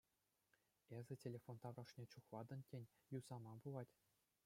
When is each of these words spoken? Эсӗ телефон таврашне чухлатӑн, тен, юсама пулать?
Эсӗ 0.97 1.15
телефон 1.23 1.55
таврашне 1.63 2.03
чухлатӑн, 2.11 2.61
тен, 2.69 2.83
юсама 3.17 3.53
пулать? 3.61 3.93